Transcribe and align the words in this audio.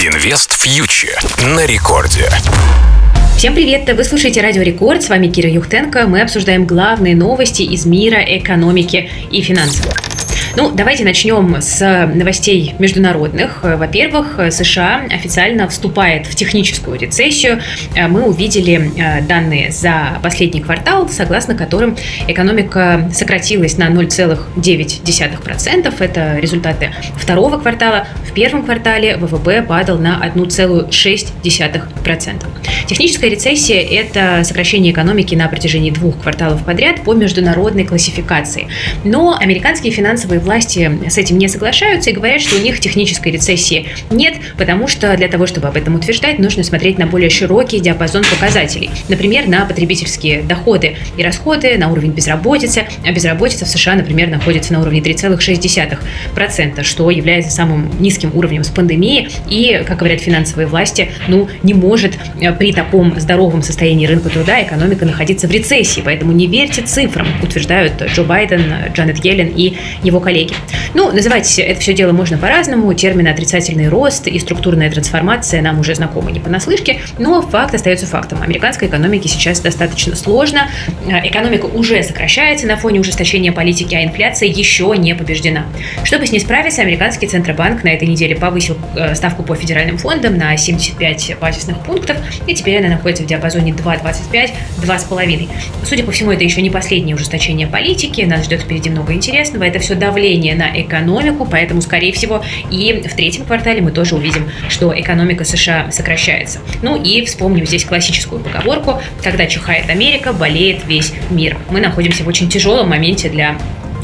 Инвест 0.00 0.52
фьючер 0.52 1.18
на 1.56 1.66
рекорде. 1.66 2.30
Всем 3.36 3.52
привет! 3.52 3.92
Вы 3.92 4.04
слушаете 4.04 4.40
Радио 4.40 4.62
Рекорд, 4.62 5.02
с 5.02 5.08
вами 5.08 5.26
Кира 5.26 5.50
Юхтенко. 5.50 6.06
Мы 6.06 6.22
обсуждаем 6.22 6.66
главные 6.66 7.16
новости 7.16 7.62
из 7.62 7.84
мира 7.84 8.18
экономики 8.20 9.10
и 9.32 9.42
финансов. 9.42 9.88
Ну, 10.58 10.70
давайте 10.72 11.04
начнем 11.04 11.56
с 11.60 12.10
новостей 12.12 12.74
международных. 12.80 13.62
Во-первых, 13.62 14.40
США 14.50 15.04
официально 15.08 15.68
вступает 15.68 16.26
в 16.26 16.34
техническую 16.34 16.98
рецессию. 16.98 17.60
Мы 17.96 18.24
увидели 18.24 18.90
э, 18.96 19.22
данные 19.22 19.70
за 19.70 20.18
последний 20.20 20.60
квартал, 20.60 21.08
согласно 21.08 21.54
которым 21.54 21.96
экономика 22.26 23.08
сократилась 23.14 23.78
на 23.78 23.88
0,9%. 23.88 25.94
Это 26.00 26.38
результаты 26.38 26.90
второго 27.14 27.58
квартала. 27.58 28.08
В 28.28 28.32
первом 28.32 28.64
квартале 28.64 29.16
ВВП 29.16 29.62
падал 29.62 29.98
на 29.98 30.20
1,6%. 30.26 32.46
Техническая 32.88 33.30
рецессия– 33.30 33.80
это 33.92 34.42
сокращение 34.42 34.92
экономики 34.92 35.36
на 35.36 35.46
протяжении 35.46 35.92
двух 35.92 36.20
кварталов 36.20 36.64
подряд 36.64 37.04
по 37.04 37.14
международной 37.14 37.84
классификации. 37.84 38.66
Но 39.04 39.38
американские 39.38 39.92
финансовые 39.92 40.40
власти 40.48 40.90
с 41.06 41.18
этим 41.18 41.36
не 41.36 41.46
соглашаются 41.46 42.08
и 42.08 42.14
говорят, 42.14 42.40
что 42.40 42.56
у 42.56 42.58
них 42.60 42.80
технической 42.80 43.32
рецессии 43.32 43.88
нет, 44.10 44.36
потому 44.56 44.88
что 44.88 45.14
для 45.14 45.28
того, 45.28 45.46
чтобы 45.46 45.68
об 45.68 45.76
этом 45.76 45.94
утверждать, 45.94 46.38
нужно 46.38 46.62
смотреть 46.64 46.96
на 46.96 47.06
более 47.06 47.28
широкий 47.28 47.80
диапазон 47.80 48.24
показателей. 48.24 48.88
Например, 49.10 49.46
на 49.46 49.66
потребительские 49.66 50.40
доходы 50.40 50.96
и 51.18 51.22
расходы, 51.22 51.76
на 51.76 51.92
уровень 51.92 52.12
безработицы. 52.12 52.86
А 53.06 53.12
безработица 53.12 53.66
в 53.66 53.68
США, 53.68 53.96
например, 53.96 54.28
находится 54.30 54.72
на 54.72 54.80
уровне 54.80 55.00
3,6%, 55.00 56.82
что 56.82 57.10
является 57.10 57.50
самым 57.50 57.90
низким 58.00 58.30
уровнем 58.34 58.64
с 58.64 58.68
пандемией 58.68 59.28
и, 59.50 59.84
как 59.86 59.98
говорят 59.98 60.20
финансовые 60.20 60.66
власти, 60.66 61.10
ну, 61.26 61.46
не 61.62 61.74
может 61.74 62.14
э, 62.40 62.52
при 62.52 62.72
таком 62.72 63.20
здоровом 63.20 63.62
состоянии 63.62 64.06
рынка 64.06 64.30
труда 64.30 64.62
экономика 64.62 65.04
находиться 65.04 65.46
в 65.46 65.50
рецессии. 65.50 66.00
Поэтому 66.02 66.32
не 66.32 66.46
верьте 66.46 66.80
цифрам, 66.80 67.26
утверждают 67.42 68.02
Джо 68.02 68.22
Байден, 68.22 68.62
Джанет 68.94 69.22
Йеллен 69.22 69.52
и 69.54 69.76
его 70.02 70.20
коллеги 70.20 70.37
коллеги. 70.38 70.54
Ну, 70.94 71.12
называть 71.12 71.58
это 71.58 71.80
все 71.80 71.94
дело 71.94 72.12
можно 72.12 72.38
по-разному. 72.38 72.92
Термины 72.94 73.28
отрицательный 73.28 73.88
рост 73.88 74.26
и 74.26 74.38
структурная 74.38 74.90
трансформация 74.90 75.62
нам 75.62 75.80
уже 75.80 75.94
знакомы 75.94 76.32
не 76.32 76.40
понаслышке, 76.40 77.00
но 77.18 77.42
факт 77.42 77.74
остается 77.74 78.06
фактом. 78.06 78.42
Американской 78.42 78.88
экономике 78.88 79.28
сейчас 79.28 79.60
достаточно 79.60 80.16
сложно. 80.16 80.68
Экономика 81.06 81.66
уже 81.66 82.02
сокращается 82.02 82.66
на 82.66 82.76
фоне 82.76 83.00
ужесточения 83.00 83.52
политики, 83.52 83.94
а 83.94 84.04
инфляция 84.04 84.48
еще 84.48 84.94
не 84.96 85.14
побеждена. 85.14 85.66
Чтобы 86.04 86.26
с 86.26 86.32
ней 86.32 86.40
справиться, 86.40 86.82
американский 86.82 87.26
Центробанк 87.26 87.84
на 87.84 87.88
этой 87.88 88.08
неделе 88.08 88.36
повысил 88.36 88.76
э, 88.94 89.14
ставку 89.14 89.42
по 89.42 89.54
федеральным 89.54 89.98
фондам 89.98 90.36
на 90.36 90.56
75 90.56 91.36
базисных 91.40 91.78
пунктов, 91.80 92.16
и 92.46 92.54
теперь 92.54 92.78
она 92.78 92.88
находится 92.88 93.24
в 93.24 93.26
диапазоне 93.26 93.72
2,25-2,5. 93.72 95.48
Судя 95.84 96.04
по 96.04 96.12
всему, 96.12 96.32
это 96.32 96.44
еще 96.44 96.62
не 96.62 96.70
последнее 96.70 97.16
ужесточение 97.16 97.66
политики, 97.66 98.22
нас 98.22 98.44
ждет 98.44 98.62
впереди 98.62 98.90
много 98.90 99.12
интересного. 99.12 99.64
Это 99.64 99.78
все 99.78 99.94
давление 99.94 100.17
давление 100.18 100.56
на 100.56 100.68
экономику, 100.82 101.46
поэтому, 101.48 101.80
скорее 101.80 102.12
всего, 102.12 102.42
и 102.72 103.04
в 103.08 103.14
третьем 103.14 103.44
квартале 103.44 103.80
мы 103.80 103.92
тоже 103.92 104.16
увидим, 104.16 104.50
что 104.68 104.92
экономика 104.98 105.44
США 105.44 105.92
сокращается. 105.92 106.58
Ну 106.82 107.00
и 107.00 107.24
вспомним 107.24 107.64
здесь 107.66 107.84
классическую 107.84 108.40
поговорку, 108.40 109.00
когда 109.22 109.46
чихает 109.46 109.88
Америка, 109.88 110.32
болеет 110.32 110.84
весь 110.86 111.12
мир. 111.30 111.56
Мы 111.70 111.80
находимся 111.80 112.24
в 112.24 112.28
очень 112.28 112.48
тяжелом 112.48 112.88
моменте 112.88 113.28
для 113.28 113.56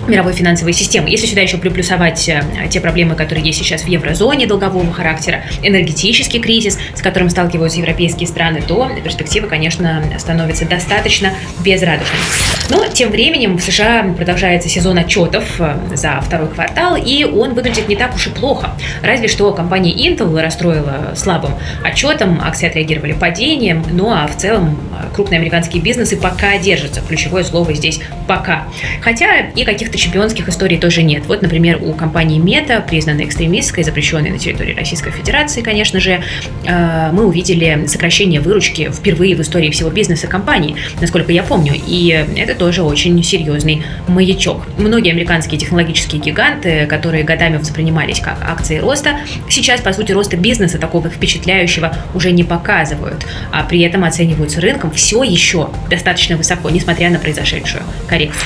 мировой 0.08 0.32
финансовой 0.32 0.72
системы. 0.72 1.08
Если 1.08 1.26
сюда 1.26 1.42
еще 1.42 1.58
приплюсовать 1.58 2.28
э, 2.28 2.42
те 2.70 2.80
проблемы, 2.80 3.14
которые 3.14 3.44
есть 3.44 3.58
сейчас 3.58 3.82
в 3.82 3.88
еврозоне 3.88 4.46
долгового 4.46 4.92
характера, 4.92 5.42
энергетический 5.62 6.40
кризис, 6.40 6.78
с 6.94 7.02
которым 7.02 7.30
сталкиваются 7.30 7.78
европейские 7.78 8.28
страны, 8.28 8.62
то 8.66 8.90
перспективы, 9.02 9.48
конечно, 9.48 10.02
становятся 10.18 10.66
достаточно 10.66 11.32
безрадужными. 11.64 12.54
Но 12.70 12.86
тем 12.86 13.10
временем 13.10 13.58
в 13.58 13.62
США 13.62 14.14
продолжается 14.16 14.68
сезон 14.68 14.98
отчетов 14.98 15.44
э, 15.58 15.76
за 15.94 16.20
второй 16.20 16.48
квартал, 16.48 16.96
и 16.96 17.24
он 17.24 17.54
выглядит 17.54 17.88
не 17.88 17.96
так 17.96 18.14
уж 18.14 18.26
и 18.26 18.30
плохо. 18.30 18.70
Разве 19.02 19.28
что 19.28 19.52
компания 19.52 19.92
Intel 19.92 20.40
расстроила 20.40 21.14
слабым 21.14 21.52
отчетом, 21.82 22.40
акции 22.42 22.68
отреагировали 22.68 23.12
падением, 23.12 23.84
ну 23.90 24.10
а 24.10 24.26
в 24.26 24.36
целом 24.36 24.78
э, 24.92 25.14
крупные 25.14 25.38
американские 25.38 25.82
бизнесы 25.82 26.16
пока 26.16 26.58
держатся. 26.58 27.02
Ключевое 27.06 27.44
слово 27.44 27.74
здесь 27.74 28.00
«пока». 28.26 28.64
Хотя 29.02 29.48
и 29.54 29.64
каких-то 29.64 29.93
каких-то 29.94 29.98
чемпионских 29.98 30.48
историй 30.48 30.78
тоже 30.78 31.02
нет. 31.02 31.24
Вот, 31.26 31.42
например, 31.42 31.78
у 31.80 31.92
компании 31.92 32.38
Мета, 32.38 32.84
признанной 32.86 33.24
экстремистской, 33.24 33.84
запрещенной 33.84 34.30
на 34.30 34.38
территории 34.38 34.74
Российской 34.74 35.10
Федерации, 35.10 35.62
конечно 35.62 36.00
же, 36.00 36.22
э, 36.64 37.10
мы 37.12 37.26
увидели 37.26 37.86
сокращение 37.86 38.40
выручки 38.40 38.90
впервые 38.90 39.36
в 39.36 39.40
истории 39.40 39.70
всего 39.70 39.90
бизнеса 39.90 40.26
компании, 40.26 40.76
насколько 41.00 41.32
я 41.32 41.42
помню, 41.42 41.74
и 41.74 42.26
это 42.36 42.54
тоже 42.54 42.82
очень 42.82 43.22
серьезный 43.22 43.84
маячок. 44.08 44.62
Многие 44.78 45.12
американские 45.12 45.58
технологические 45.58 46.20
гиганты, 46.20 46.86
которые 46.86 47.24
годами 47.24 47.56
воспринимались 47.56 48.20
как 48.20 48.38
акции 48.42 48.78
роста, 48.78 49.18
сейчас, 49.48 49.80
по 49.80 49.92
сути, 49.92 50.12
роста 50.12 50.36
бизнеса 50.36 50.78
такого 50.78 51.08
впечатляющего 51.08 51.96
уже 52.14 52.32
не 52.32 52.44
показывают, 52.44 53.26
а 53.52 53.62
при 53.62 53.80
этом 53.82 54.04
оцениваются 54.04 54.60
рынком 54.60 54.90
все 54.90 55.22
еще 55.22 55.70
достаточно 55.88 56.36
высоко, 56.36 56.70
несмотря 56.70 57.10
на 57.10 57.18
произошедшую 57.18 57.82
коррекцию. 58.08 58.42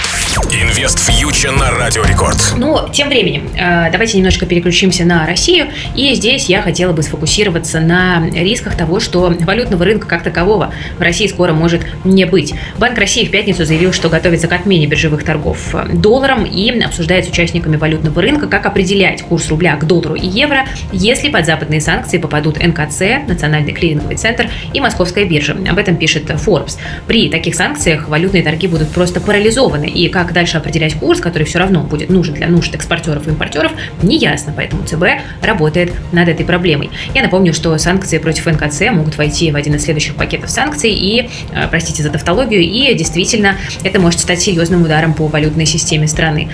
Инвест 0.53 0.99
Передача 1.41 1.61
на 1.61 1.71
Радио 1.71 2.05
Рекорд. 2.05 2.55
Ну, 2.57 2.79
тем 2.93 3.09
временем, 3.09 3.49
э, 3.55 3.91
давайте 3.93 4.19
немножко 4.19 4.45
переключимся 4.45 5.05
на 5.05 5.25
Россию. 5.25 5.69
И 5.95 6.13
здесь 6.15 6.49
я 6.49 6.63
хотела 6.63 6.93
бы 6.93 7.03
сфокусироваться 7.03 7.79
на 7.79 8.29
рисках 8.31 8.77
того, 8.77 8.99
что 8.99 9.33
валютного 9.41 9.85
рынка 9.85 10.09
как 10.09 10.25
такового 10.25 10.73
в 10.99 11.01
России 11.01 11.29
скоро 11.29 11.53
может 11.53 11.83
не 12.05 12.25
быть. 12.25 12.55
Банк 12.79 12.99
России 12.99 13.25
в 13.25 13.31
пятницу 13.31 13.65
заявил, 13.65 13.93
что 13.93 14.09
готовится 14.09 14.49
к 14.49 14.53
отмене 14.53 14.87
биржевых 14.87 15.23
торгов 15.23 15.75
долларом 15.93 16.45
и 16.45 16.81
обсуждает 16.81 17.27
с 17.27 17.29
участниками 17.29 17.77
валютного 17.77 18.21
рынка, 18.21 18.49
как 18.49 18.67
определять 18.67 19.23
курс 19.23 19.49
рубля 19.49 19.77
к 19.77 19.87
доллару 19.87 20.17
и 20.17 20.27
евро, 20.27 20.67
если 20.93 21.29
под 21.29 21.47
западные 21.47 21.81
санкции 21.81 22.19
попадут 22.19 22.59
НКЦ, 22.59 23.29
Национальный 23.29 23.73
клиринговый 23.73 24.17
центр 24.17 24.49
и 24.73 24.81
Московская 24.81 25.25
биржа. 25.25 25.57
Об 25.69 25.79
этом 25.79 25.97
пишет 25.97 26.29
Forbes. 26.31 26.79
При 27.07 27.29
таких 27.29 27.55
санкциях 27.55 28.09
валютные 28.09 28.43
торги 28.43 28.67
будут 28.67 28.89
просто 28.89 29.21
парализованы. 29.21 29.87
И 29.87 30.09
как 30.09 30.33
дальше 30.33 30.57
определять 30.57 30.95
курс, 30.95 31.21
который 31.29 31.45
все 31.45 31.59
равно 31.59 31.83
будет 31.83 32.09
нужен 32.09 32.35
для 32.35 32.49
нужд 32.49 32.75
экспортеров 32.75 33.27
и 33.27 33.31
импортеров, 33.31 33.73
не 34.03 34.17
ясно, 34.17 34.55
поэтому 34.57 34.85
ЦБ 34.85 35.05
работает 35.43 35.93
над 36.11 36.27
этой 36.29 36.47
проблемой. 36.47 36.89
Я 37.15 37.23
напомню, 37.23 37.53
что 37.53 37.77
санкции 37.77 38.17
против 38.17 38.47
НКЦ 38.47 38.91
могут 38.93 39.19
войти 39.19 39.53
в 39.53 39.57
один 39.57 39.75
из 39.75 39.85
следующих 39.85 40.15
пакетов 40.15 40.51
санкций, 40.51 40.91
и, 40.91 41.29
э, 41.53 41.69
простите 41.69 42.03
за 42.03 42.09
тавтологию, 42.09 42.63
и 42.63 42.95
действительно 42.95 43.57
это 43.85 44.01
может 44.01 44.21
стать 44.21 44.41
серьезным 44.41 44.83
ударом 44.83 45.13
по 45.13 45.27
валютной 45.27 45.67
системе 45.67 46.09
страны. 46.09 46.49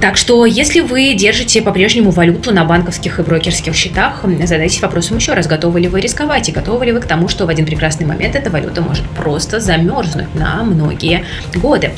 Так 0.00 0.16
что, 0.16 0.46
если 0.46 0.80
вы 0.80 1.14
держите 1.14 1.60
по-прежнему 1.60 2.12
валюту 2.12 2.54
на 2.54 2.64
банковских 2.64 3.18
и 3.18 3.22
брокерских 3.22 3.74
счетах, 3.74 4.24
задайтесь 4.44 4.80
вопросом 4.80 5.16
еще 5.16 5.32
раз, 5.32 5.48
готовы 5.48 5.80
ли 5.80 5.88
вы 5.88 6.00
рисковать 6.00 6.48
и 6.48 6.52
готовы 6.52 6.86
ли 6.86 6.92
вы 6.92 7.00
к 7.00 7.06
тому, 7.06 7.26
что 7.26 7.46
в 7.46 7.48
один 7.48 7.66
прекрасный 7.66 8.06
момент 8.06 8.36
эта 8.36 8.48
валюта 8.48 8.80
может 8.80 9.04
просто 9.10 9.58
замерзнуть 9.58 10.32
на 10.36 10.62
многие 10.62 11.24
годы. 11.56 11.90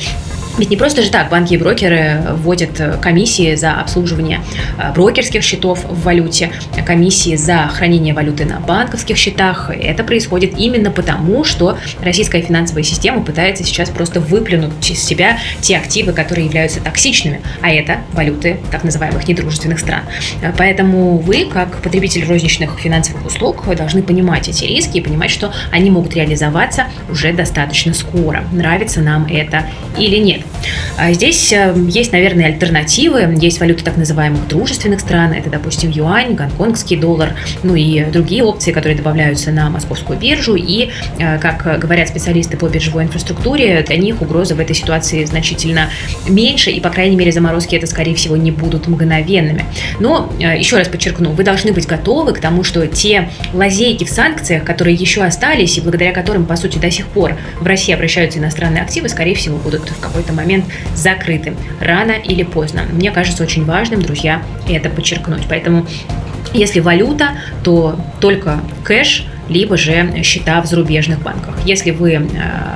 Ведь 0.57 0.69
не 0.69 0.77
просто 0.77 1.01
же 1.01 1.09
так 1.09 1.29
банки 1.29 1.53
и 1.53 1.57
брокеры 1.57 2.21
вводят 2.33 2.81
комиссии 3.01 3.55
за 3.55 3.73
обслуживание 3.73 4.41
э, 4.77 4.93
брокерских 4.93 5.43
счетов 5.43 5.83
в 5.85 6.03
валюте, 6.03 6.51
комиссии 6.85 7.35
за 7.35 7.67
хранение 7.73 8.13
валюты 8.13 8.45
на 8.45 8.59
банковских 8.59 9.17
счетах. 9.17 9.71
Это 9.73 10.03
происходит 10.03 10.57
именно 10.57 10.91
потому, 10.91 11.43
что 11.43 11.77
российская 12.01 12.41
финансовая 12.41 12.83
система 12.83 13.23
пытается 13.23 13.63
сейчас 13.63 13.89
просто 13.89 14.19
выплюнуть 14.19 14.89
из 14.89 15.01
себя 15.01 15.39
те 15.61 15.77
активы, 15.77 16.11
которые 16.13 16.45
являются 16.45 16.81
токсичными, 16.81 17.41
а 17.61 17.71
это 17.71 17.97
валюты 18.13 18.57
так 18.71 18.83
называемых 18.83 19.27
недружественных 19.27 19.79
стран. 19.79 20.01
Поэтому 20.57 21.17
вы, 21.17 21.45
как 21.45 21.81
потребитель 21.81 22.25
розничных 22.25 22.77
финансовых 22.79 23.25
услуг, 23.25 23.63
должны 23.75 24.03
понимать 24.03 24.47
эти 24.47 24.65
риски 24.65 24.97
и 24.97 25.01
понимать, 25.01 25.31
что 25.31 25.53
они 25.71 25.89
могут 25.89 26.13
реализоваться 26.15 26.85
уже 27.09 27.33
достаточно 27.33 27.93
скоро. 27.93 28.43
Нравится 28.51 29.01
нам 29.01 29.25
это 29.25 29.65
или 29.97 30.17
нет. 30.17 30.40
А 30.97 31.13
здесь 31.13 31.51
э, 31.53 31.73
есть, 31.87 32.11
наверное, 32.11 32.47
альтернативы. 32.47 33.35
Есть 33.39 33.59
валюты 33.59 33.83
так 33.83 33.97
называемых 33.97 34.47
дружественных 34.47 34.99
стран. 34.99 35.33
Это, 35.33 35.49
допустим, 35.49 35.89
юань, 35.89 36.35
гонконгский 36.35 36.97
доллар, 36.97 37.33
ну 37.63 37.75
и 37.75 38.03
другие 38.05 38.43
опции, 38.43 38.71
которые 38.71 38.95
добавляются 38.95 39.51
на 39.51 39.69
московскую 39.69 40.19
биржу. 40.19 40.55
И, 40.55 40.91
э, 41.19 41.39
как 41.39 41.79
говорят 41.79 42.09
специалисты 42.09 42.57
по 42.57 42.67
биржевой 42.67 43.03
инфраструктуре, 43.03 43.83
для 43.87 43.97
них 43.97 44.21
угроза 44.21 44.55
в 44.55 44.59
этой 44.59 44.75
ситуации 44.75 45.25
значительно 45.25 45.89
меньше. 46.27 46.71
И, 46.71 46.79
по 46.79 46.89
крайней 46.89 47.15
мере, 47.15 47.31
заморозки 47.31 47.75
это, 47.75 47.87
скорее 47.87 48.15
всего, 48.15 48.35
не 48.35 48.51
будут 48.51 48.87
мгновенными. 48.87 49.65
Но, 49.99 50.31
э, 50.39 50.57
еще 50.57 50.77
раз 50.77 50.87
подчеркну, 50.87 51.31
вы 51.31 51.43
должны 51.43 51.71
быть 51.71 51.87
готовы 51.87 52.33
к 52.33 52.39
тому, 52.39 52.63
что 52.63 52.85
те 52.87 53.29
лазейки 53.53 54.03
в 54.03 54.09
санкциях, 54.09 54.63
которые 54.63 54.95
еще 54.95 55.23
остались, 55.23 55.77
и 55.77 55.81
благодаря 55.81 56.11
которым, 56.11 56.45
по 56.45 56.55
сути, 56.55 56.77
до 56.77 56.91
сих 56.91 57.07
пор 57.07 57.37
в 57.59 57.65
России 57.65 57.93
обращаются 57.93 58.39
иностранные 58.39 58.83
активы, 58.83 59.09
скорее 59.09 59.35
всего, 59.35 59.57
будут 59.57 59.89
в 59.89 59.99
какой-то 59.99 60.30
какой-то 60.31 60.33
момент 60.33 60.65
закрытым, 60.95 61.55
рано 61.79 62.11
или 62.11 62.43
поздно. 62.43 62.83
Мне 62.91 63.11
кажется 63.11 63.43
очень 63.43 63.65
важным, 63.65 64.01
друзья, 64.01 64.41
это 64.67 64.89
подчеркнуть. 64.89 65.43
Поэтому 65.49 65.85
Если 66.53 66.81
валюта, 66.81 67.29
то 67.63 67.97
только 68.19 68.59
кэш 68.83 69.25
либо 69.51 69.77
же 69.77 70.23
счета 70.23 70.61
в 70.61 70.65
зарубежных 70.65 71.21
банках. 71.21 71.55
Если 71.65 71.91
вы 71.91 72.13
э, 72.13 72.21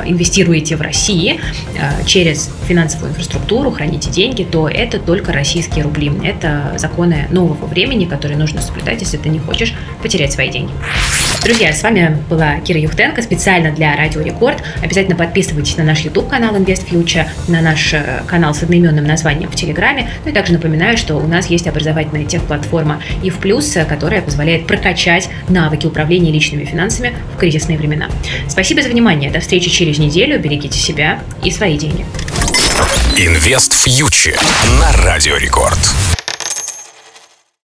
инвестируете 0.06 0.76
в 0.76 0.82
России 0.82 1.40
э, 1.76 2.06
через 2.06 2.52
финансовую 2.68 3.12
инфраструктуру, 3.12 3.72
храните 3.72 4.10
деньги, 4.10 4.44
то 4.44 4.68
это 4.68 5.00
только 5.00 5.32
российские 5.32 5.86
рубли. 5.86 6.12
Это 6.24 6.74
законы 6.78 7.28
нового 7.32 7.66
времени, 7.66 8.06
которые 8.06 8.38
нужно 8.38 8.62
соблюдать, 8.62 9.02
если 9.02 9.18
ты 9.18 9.30
не 9.30 9.40
хочешь 9.40 9.74
потерять 10.04 10.34
свои 10.34 10.50
деньги. 10.50 10.72
Друзья, 11.44 11.72
с 11.72 11.84
вами 11.84 12.18
была 12.30 12.60
Кира 12.60 12.80
Юхтенко 12.80 13.22
специально 13.22 13.72
для 13.72 13.96
Радио 13.96 14.22
Рекорд. 14.22 14.62
Обязательно 14.84 15.16
подписывайтесь 15.16 15.78
на 15.78 15.84
наш 15.84 16.00
YouTube-канал 16.02 16.56
Invest 16.56 16.90
Future, 16.90 17.28
на 17.48 17.62
наш 17.62 17.94
э, 17.94 18.22
канал 18.28 18.54
с 18.54 18.64
одноименным 18.64 19.06
названием 19.06 19.50
в 19.50 19.56
Телеграме. 19.56 20.10
Ну 20.26 20.32
и 20.32 20.34
также 20.34 20.54
напоминаю, 20.54 20.98
что 20.98 21.16
у 21.16 21.28
нас 21.28 21.48
есть 21.48 21.68
образовательная 21.68 22.26
техплатформа 22.26 23.02
и 23.24 23.30
в 23.30 23.38
плюс, 23.38 23.78
которая 23.88 24.22
позволяет 24.22 24.68
прокачать 24.68 25.30
навыки 25.48 25.86
управления 25.86 26.32
личными 26.32 26.65
финансами 26.66 27.14
в 27.36 27.40
кризисные 27.40 27.78
времена. 27.78 28.10
Спасибо 28.48 28.82
за 28.82 28.90
внимание. 28.90 29.32
До 29.32 29.40
встречи 29.40 29.70
через 29.70 29.98
неделю. 29.98 30.40
Берегите 30.40 30.80
себя 30.80 31.22
и 31.44 31.52
свои 31.52 31.78
деньги. 31.78 32.06
Инвест 33.18 33.74
фьючер 33.74 34.40
на 34.80 34.92
Радио 35.04 35.38
Рекорд. 35.38 35.80